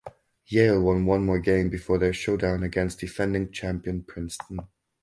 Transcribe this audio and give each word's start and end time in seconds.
Yale 0.47 0.81
won 0.81 1.05
one 1.05 1.23
more 1.23 1.37
game 1.37 1.69
before 1.69 1.99
their 1.99 2.11
showdown 2.11 2.63
against 2.63 2.99
defending 3.01 3.51
champion 3.51 4.01
Princeton. 4.01 4.61